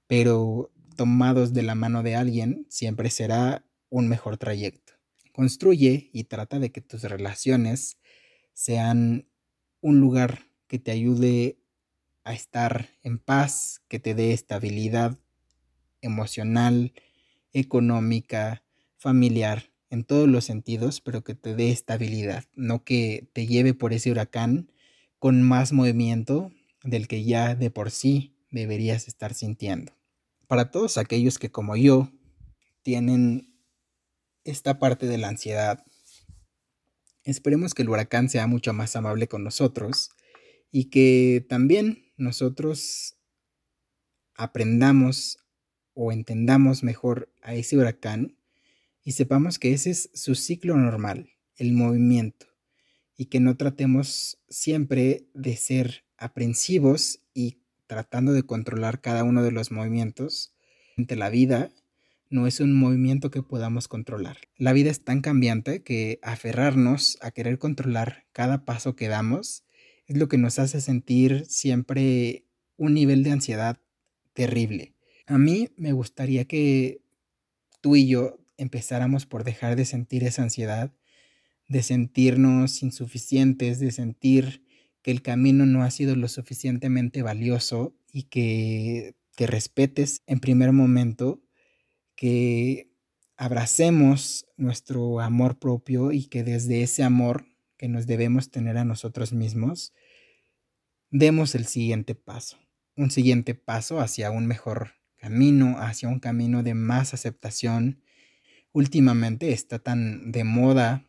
[0.06, 4.94] pero tomados de la mano de alguien siempre será un mejor trayecto.
[5.32, 7.98] Construye y trata de que tus relaciones
[8.52, 9.28] sean
[9.80, 11.60] un lugar que te ayude
[12.24, 15.16] a estar en paz, que te dé estabilidad
[16.00, 16.92] emocional,
[17.52, 18.64] económica,
[18.96, 23.92] familiar, en todos los sentidos, pero que te dé estabilidad, no que te lleve por
[23.92, 24.72] ese huracán
[25.20, 26.50] con más movimiento
[26.82, 29.97] del que ya de por sí deberías estar sintiendo.
[30.48, 32.10] Para todos aquellos que como yo
[32.82, 33.54] tienen
[34.42, 35.84] esta parte de la ansiedad,
[37.28, 40.08] Esperemos que el huracán sea mucho más amable con nosotros
[40.70, 43.18] y que también nosotros
[44.34, 45.36] aprendamos
[45.92, 48.38] o entendamos mejor a ese huracán
[49.02, 52.46] y sepamos que ese es su ciclo normal, el movimiento,
[53.14, 57.20] y que no tratemos siempre de ser aprensivos
[57.88, 60.52] tratando de controlar cada uno de los movimientos
[61.16, 61.70] la vida
[62.30, 64.36] no es un movimiento que podamos controlar.
[64.56, 69.64] La vida es tan cambiante que aferrarnos a querer controlar cada paso que damos
[70.06, 72.44] es lo que nos hace sentir siempre
[72.76, 73.78] un nivel de ansiedad
[74.34, 74.94] terrible.
[75.26, 77.00] A mí me gustaría que
[77.80, 80.92] tú y yo empezáramos por dejar de sentir esa ansiedad,
[81.68, 84.62] de sentirnos insuficientes, de sentir
[85.08, 90.72] que el camino no ha sido lo suficientemente valioso y que te respetes en primer
[90.72, 91.40] momento
[92.14, 92.92] que
[93.38, 97.46] abracemos nuestro amor propio y que desde ese amor
[97.78, 99.94] que nos debemos tener a nosotros mismos,
[101.10, 102.58] demos el siguiente paso,
[102.94, 108.02] un siguiente paso hacia un mejor camino, hacia un camino de más aceptación.
[108.72, 111.08] Últimamente está tan de moda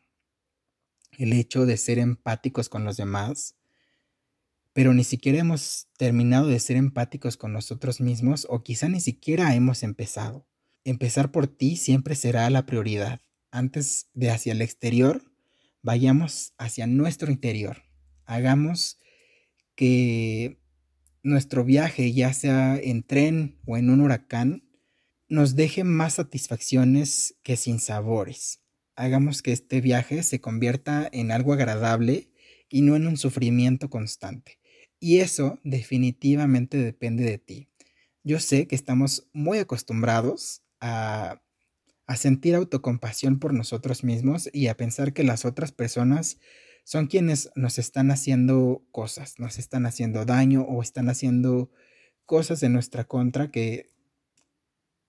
[1.17, 3.58] el hecho de ser empáticos con los demás,
[4.73, 9.53] pero ni siquiera hemos terminado de ser empáticos con nosotros mismos o quizá ni siquiera
[9.55, 10.47] hemos empezado.
[10.83, 13.21] Empezar por ti siempre será la prioridad.
[13.51, 15.23] Antes de hacia el exterior,
[15.81, 17.83] vayamos hacia nuestro interior.
[18.25, 18.99] Hagamos
[19.75, 20.61] que
[21.23, 24.63] nuestro viaje, ya sea en tren o en un huracán,
[25.27, 28.61] nos deje más satisfacciones que sin sabores.
[28.95, 32.31] Hagamos que este viaje se convierta en algo agradable
[32.69, 34.58] y no en un sufrimiento constante.
[34.99, 37.69] Y eso definitivamente depende de ti.
[38.23, 41.41] Yo sé que estamos muy acostumbrados a,
[42.05, 46.37] a sentir autocompasión por nosotros mismos y a pensar que las otras personas
[46.83, 51.71] son quienes nos están haciendo cosas, nos están haciendo daño o están haciendo
[52.25, 53.91] cosas en nuestra contra que,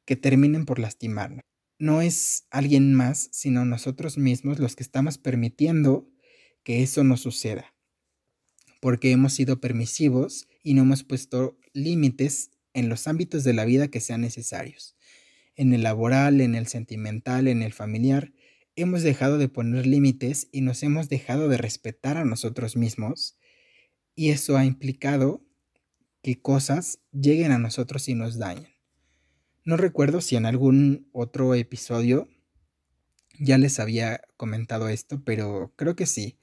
[0.04, 1.40] que terminen por lastimarnos.
[1.78, 6.06] No es alguien más, sino nosotros mismos los que estamos permitiendo
[6.62, 7.69] que eso no suceda,
[8.80, 13.88] porque hemos sido permisivos y no hemos puesto límites en los ámbitos de la vida
[13.88, 14.96] que sean necesarios.
[15.56, 18.32] En el laboral, en el sentimental, en el familiar,
[18.76, 23.36] hemos dejado de poner límites y nos hemos dejado de respetar a nosotros mismos
[24.14, 25.44] y eso ha implicado
[26.22, 28.68] que cosas lleguen a nosotros y nos dañen.
[29.64, 32.28] No recuerdo si en algún otro episodio
[33.38, 36.38] ya les había comentado esto, pero creo que sí,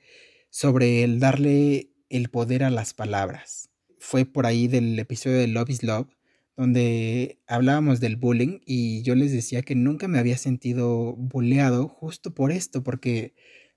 [0.49, 3.69] sobre el darle el poder a las palabras.
[3.99, 6.07] Fue por ahí del episodio de Love is Love,
[6.55, 12.33] donde hablábamos del bullying y yo les decía que nunca me había sentido bulleado justo
[12.33, 13.35] por esto, porque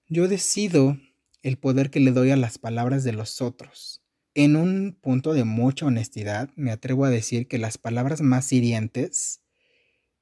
[0.09, 0.99] yo decido
[1.43, 4.03] el poder que le doy a las palabras de los otros.
[4.35, 9.43] En un punto de mucha honestidad, me atrevo a decir que las palabras más hirientes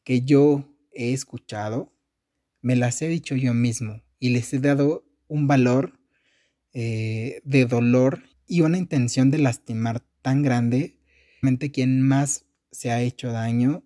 [0.02, 1.92] que yo he escuchado,
[2.60, 5.97] me las he dicho yo mismo y les he dado un valor
[6.72, 10.98] eh, de dolor y una intención de lastimar tan grande.
[11.72, 13.84] Quien más se ha hecho daño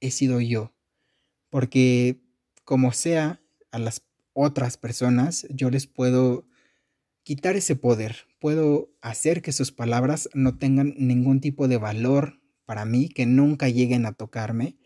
[0.00, 0.74] he sido yo.
[1.50, 2.20] Porque
[2.64, 4.02] como sea a las
[4.32, 6.46] otras personas, yo les puedo
[7.22, 8.26] quitar ese poder.
[8.38, 13.68] Puedo hacer que sus palabras no tengan ningún tipo de valor para mí, que nunca
[13.68, 14.76] lleguen a tocarme,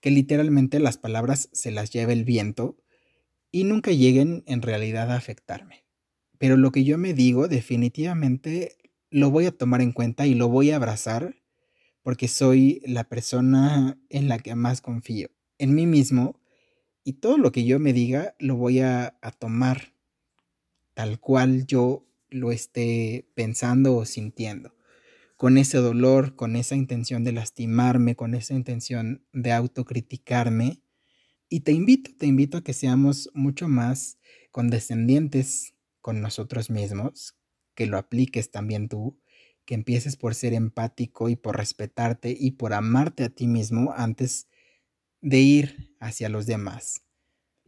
[0.00, 2.76] que literalmente las palabras se las lleve el viento
[3.50, 5.85] y nunca lleguen en realidad a afectarme.
[6.38, 8.76] Pero lo que yo me digo definitivamente
[9.10, 11.36] lo voy a tomar en cuenta y lo voy a abrazar
[12.02, 15.28] porque soy la persona en la que más confío,
[15.58, 16.40] en mí mismo,
[17.02, 19.92] y todo lo que yo me diga lo voy a, tomar
[20.94, 24.74] tal cual yo lo esté pensando o sintiendo,
[25.36, 30.80] con ese dolor, con esa intención de lastimarme, con esa intención de autocriticarme.
[31.48, 34.18] Y te invito, te invito a que seamos mucho más
[34.50, 35.75] condescendientes
[36.06, 37.36] con nosotros mismos,
[37.74, 39.18] que lo apliques también tú,
[39.64, 44.46] que empieces por ser empático y por respetarte y por amarte a ti mismo antes
[45.20, 47.02] de ir hacia los demás.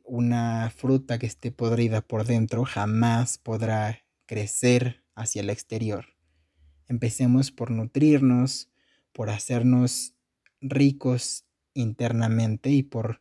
[0.05, 6.07] Una fruta que esté podrida por dentro jamás podrá crecer hacia el exterior.
[6.87, 8.71] Empecemos por nutrirnos,
[9.13, 10.15] por hacernos
[10.61, 13.21] ricos internamente y por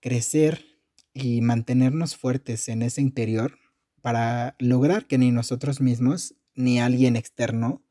[0.00, 0.64] crecer
[1.12, 3.58] y mantenernos fuertes en ese interior
[4.04, 7.82] para lograr que ni nosotros mismos ni alguien externo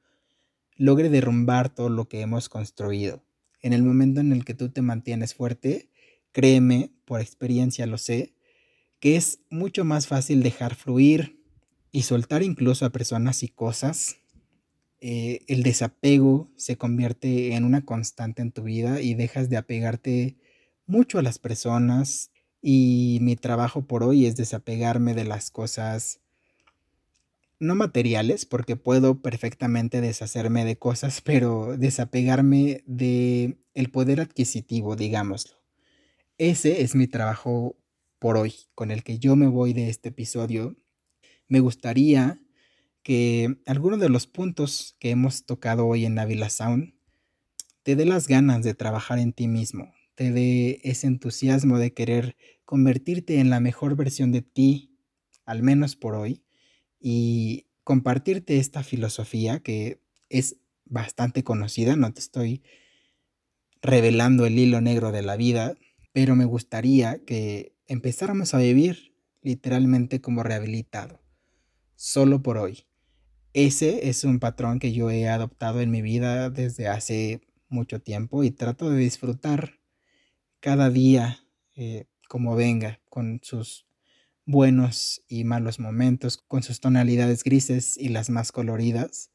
[0.75, 3.23] logre derrumbar todo lo que hemos construido.
[3.63, 5.89] En el momento en el que tú te mantienes fuerte,
[6.31, 8.35] créeme, por experiencia lo sé,
[8.99, 11.43] que es mucho más fácil dejar fluir
[11.91, 14.17] y soltar incluso a personas y cosas.
[14.99, 20.37] Eh, el desapego se convierte en una constante en tu vida y dejas de apegarte
[20.85, 22.29] mucho a las personas.
[22.65, 26.21] Y mi trabajo por hoy es desapegarme de las cosas
[27.59, 35.57] no materiales, porque puedo perfectamente deshacerme de cosas, pero desapegarme de el poder adquisitivo, digámoslo.
[36.37, 37.75] Ese es mi trabajo
[38.17, 40.77] por hoy, con el que yo me voy de este episodio.
[41.49, 42.39] Me gustaría
[43.01, 46.93] que alguno de los puntos que hemos tocado hoy en Navila Sound
[47.83, 52.35] te dé las ganas de trabajar en ti mismo, te dé ese entusiasmo de querer
[52.65, 54.97] convertirte en la mejor versión de ti,
[55.45, 56.43] al menos por hoy,
[56.99, 62.63] y compartirte esta filosofía que es bastante conocida, no te estoy
[63.81, 65.75] revelando el hilo negro de la vida,
[66.13, 71.21] pero me gustaría que empezáramos a vivir literalmente como rehabilitado,
[71.95, 72.85] solo por hoy.
[73.53, 78.43] Ese es un patrón que yo he adoptado en mi vida desde hace mucho tiempo
[78.43, 79.82] y trato de disfrutar
[80.63, 81.45] cada día
[81.75, 83.85] eh, como venga, con sus
[84.45, 89.29] buenos y malos momentos, con sus tonalidades grises y las más coloridas,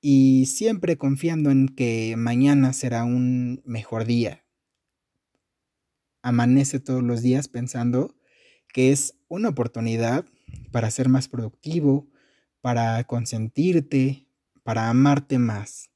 [0.00, 4.44] y siempre confiando en que mañana será un mejor día.
[6.22, 8.14] Amanece todos los días pensando
[8.72, 10.24] que es una oportunidad
[10.70, 12.08] para ser más productivo,
[12.60, 14.28] para consentirte,
[14.62, 15.90] para amarte más.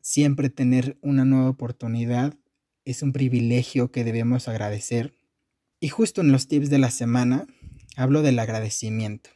[0.00, 2.38] Siempre tener una nueva oportunidad
[2.84, 5.14] es un privilegio que debemos agradecer
[5.80, 7.46] y justo en los tips de la semana
[7.96, 9.30] hablo del agradecimiento.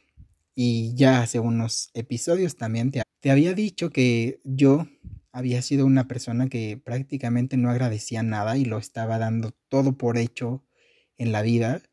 [0.55, 4.87] Y ya hace unos episodios también te, te había dicho que yo
[5.31, 10.17] había sido una persona que prácticamente no agradecía nada y lo estaba dando todo por
[10.17, 10.65] hecho
[11.17, 11.83] en la vida.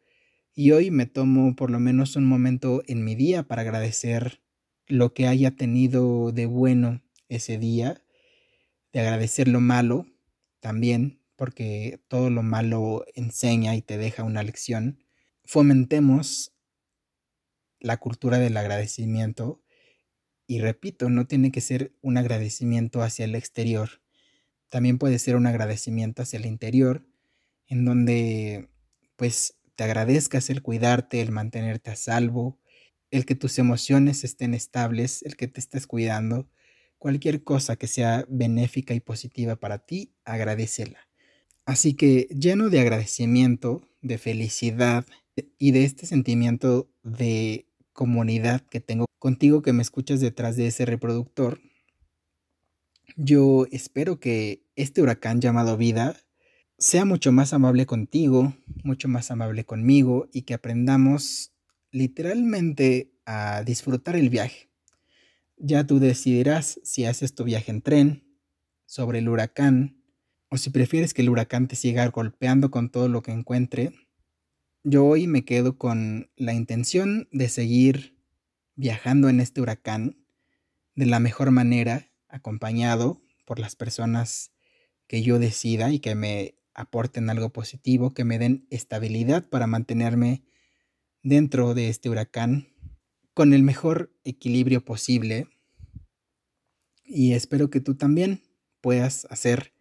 [0.55, 4.41] Y hoy me tomo por lo menos un momento en mi día para agradecer
[4.87, 8.03] lo que haya tenido de bueno ese día,
[8.93, 10.07] de agradecer lo malo
[10.61, 15.05] también, porque todo lo malo enseña y te deja una lección.
[15.45, 16.55] Fomentemos
[17.81, 19.63] la cultura del agradecimiento
[20.47, 24.01] y repito, no tiene que ser un agradecimiento hacia el exterior,
[24.71, 27.07] también puede ser un agradecimiento hacia el interior,
[27.67, 28.71] en donde
[29.17, 32.59] pues te agradezcas el cuidarte, el mantenerte a salvo,
[33.11, 36.49] el que tus emociones estén estables, el que te estés cuidando,
[36.97, 41.07] cualquier cosa que sea benéfica y positiva para ti, agradecela.
[41.67, 45.07] Así que lleno de agradecimiento, de felicidad
[45.59, 50.85] y de este sentimiento de comunidad que tengo contigo que me escuchas detrás de ese
[50.85, 51.61] reproductor,
[53.17, 56.17] yo espero que este huracán llamado vida
[56.79, 61.53] sea mucho más amable contigo, mucho más amable conmigo y que aprendamos
[61.91, 64.69] literalmente a disfrutar el viaje.
[65.57, 68.25] Ya tú decidirás si haces tu viaje en tren,
[68.87, 70.04] sobre el huracán,
[70.55, 73.93] o si prefieres que el huracán te siga golpeando con todo lo que encuentre.
[74.85, 78.17] Yo hoy me quedo con la intención de seguir
[78.77, 80.25] viajando en este huracán
[80.95, 84.53] de la mejor manera, acompañado por las personas
[85.09, 90.45] que yo decida y que me aporten algo positivo, que me den estabilidad para mantenerme
[91.25, 92.69] dentro de este huracán
[93.35, 95.49] con el mejor equilibrio posible.
[97.03, 98.45] Y espero que tú también
[98.81, 99.74] puedas hacer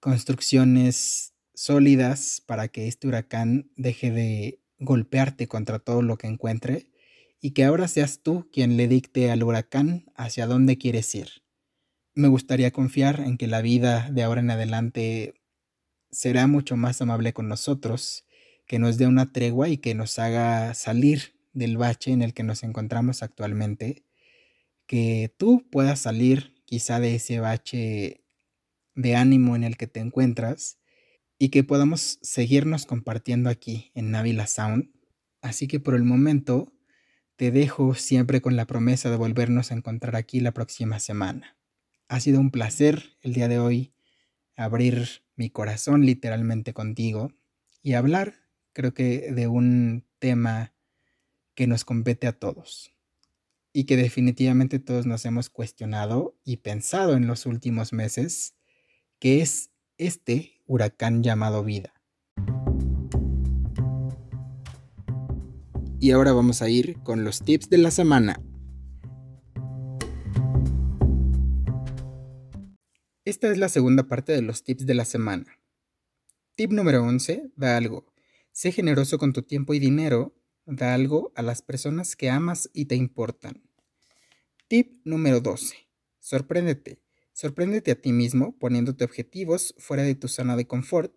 [0.00, 6.90] construcciones sólidas para que este huracán deje de golpearte contra todo lo que encuentre
[7.40, 11.28] y que ahora seas tú quien le dicte al huracán hacia dónde quieres ir.
[12.14, 15.34] Me gustaría confiar en que la vida de ahora en adelante
[16.10, 18.24] será mucho más amable con nosotros,
[18.66, 22.42] que nos dé una tregua y que nos haga salir del bache en el que
[22.42, 24.04] nos encontramos actualmente,
[24.86, 28.25] que tú puedas salir quizá de ese bache
[28.96, 30.78] de ánimo en el que te encuentras
[31.38, 34.90] y que podamos seguirnos compartiendo aquí en Navila Sound.
[35.42, 36.72] Así que por el momento
[37.36, 41.56] te dejo siempre con la promesa de volvernos a encontrar aquí la próxima semana.
[42.08, 43.94] Ha sido un placer el día de hoy
[44.56, 47.30] abrir mi corazón literalmente contigo
[47.82, 48.34] y hablar,
[48.72, 50.72] creo que, de un tema
[51.54, 52.92] que nos compete a todos
[53.72, 58.54] y que definitivamente todos nos hemos cuestionado y pensado en los últimos meses,
[59.18, 61.94] que es este huracán llamado vida.
[65.98, 68.42] Y ahora vamos a ir con los tips de la semana.
[73.24, 75.58] Esta es la segunda parte de los tips de la semana.
[76.54, 78.12] Tip número 11, da algo.
[78.52, 82.84] Sé generoso con tu tiempo y dinero, da algo a las personas que amas y
[82.84, 83.62] te importan.
[84.68, 85.76] Tip número 12,
[86.20, 87.05] sorpréndete.
[87.36, 91.12] Sorpréndete a ti mismo poniéndote objetivos fuera de tu zona de confort.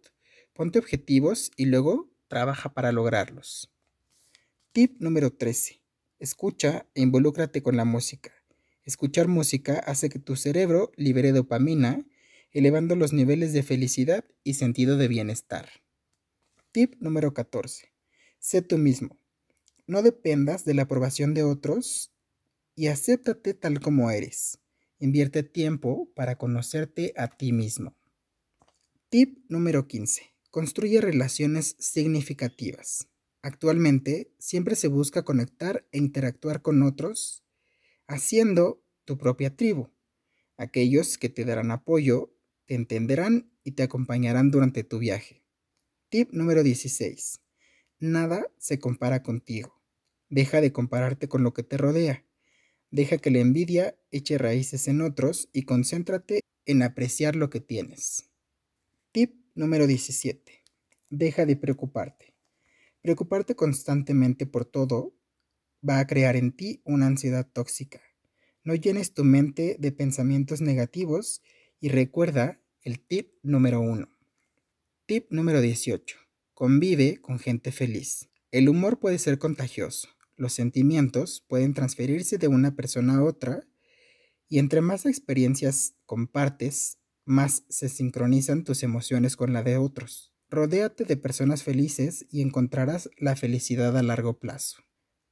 [0.52, 3.72] Ponte objetivos y luego trabaja para lograrlos.
[4.74, 5.82] Tip número 13.
[6.20, 8.34] Escucha e involúcrate con la música.
[8.84, 12.06] Escuchar música hace que tu cerebro libere dopamina,
[12.52, 15.70] elevando los niveles de felicidad y sentido de bienestar.
[16.74, 17.94] Tip número 14.
[18.40, 19.18] Sé tú mismo.
[19.88, 22.12] No dependas de la aprobación de otros
[22.76, 24.59] y acéptate tal como eres.
[25.02, 27.96] Invierte tiempo para conocerte a ti mismo.
[29.08, 30.24] Tip número 15.
[30.52, 33.08] Construye relaciones significativas.
[33.42, 37.46] Actualmente siempre se busca conectar e interactuar con otros
[38.08, 39.90] haciendo tu propia tribu.
[40.58, 42.36] Aquellos que te darán apoyo,
[42.66, 45.46] te entenderán y te acompañarán durante tu viaje.
[46.10, 47.40] Tip número 16.
[48.00, 49.82] Nada se compara contigo.
[50.28, 52.26] Deja de compararte con lo que te rodea.
[52.92, 58.30] Deja que la envidia eche raíces en otros y concéntrate en apreciar lo que tienes.
[59.12, 60.64] Tip número 17.
[61.10, 62.34] Deja de preocuparte.
[63.02, 65.16] Preocuparte constantemente por todo
[65.88, 68.02] va a crear en ti una ansiedad tóxica.
[68.64, 71.42] No llenes tu mente de pensamientos negativos
[71.80, 74.10] y recuerda el tip número 1.
[75.06, 76.18] Tip número 18.
[76.54, 78.30] Convive con gente feliz.
[78.52, 80.10] El humor puede ser contagioso.
[80.40, 83.68] Los sentimientos pueden transferirse de una persona a otra
[84.48, 90.34] y entre más experiencias compartes, más se sincronizan tus emociones con la de otros.
[90.50, 94.78] Rodéate de personas felices y encontrarás la felicidad a largo plazo.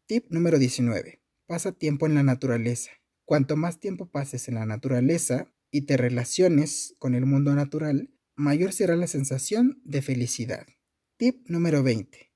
[0.07, 1.21] Tip número 19.
[1.45, 2.91] pasa tiempo en la naturaleza.
[3.23, 8.73] Cuanto más tiempo pases en la naturaleza y te relaciones con el mundo natural, mayor
[8.73, 10.67] será la sensación de felicidad.
[11.15, 12.33] Tip número 20.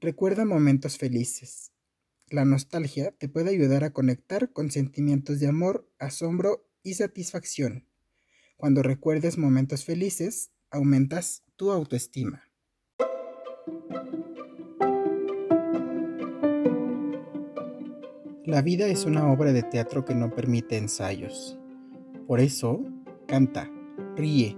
[0.00, 1.71] Recuerda momentos felices.
[2.32, 7.86] La nostalgia te puede ayudar a conectar con sentimientos de amor, asombro y satisfacción.
[8.56, 12.48] Cuando recuerdes momentos felices, aumentas tu autoestima.
[18.46, 21.58] La vida es una obra de teatro que no permite ensayos.
[22.26, 22.82] Por eso,
[23.28, 23.70] canta,
[24.16, 24.56] ríe,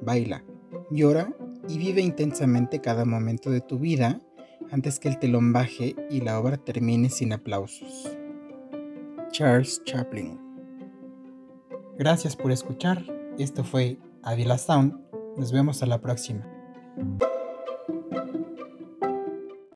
[0.00, 0.44] baila,
[0.90, 1.32] llora
[1.68, 4.20] y vive intensamente cada momento de tu vida
[4.72, 8.10] antes que el telón baje y la obra termine sin aplausos.
[9.30, 10.40] Charles Chaplin
[11.98, 13.04] Gracias por escuchar.
[13.38, 14.98] Esto fue Avila Sound.
[15.36, 16.44] Nos vemos a la próxima.